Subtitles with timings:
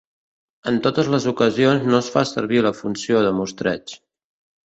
[0.69, 3.97] En totes les ocasions no es fa servir la funció de mostreig.